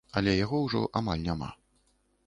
Але 0.21 0.31
яго 0.37 0.61
ўжо 0.63 0.81
амаль 1.03 1.23
няма. 1.29 1.53